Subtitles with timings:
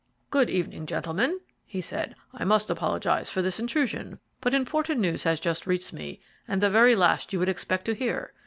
[0.31, 2.15] "Good evening, gentlemen," he said.
[2.33, 6.71] "I must apologize for this intrusion, but important news has just reached me, and the
[6.71, 8.33] very last you would expect to hear."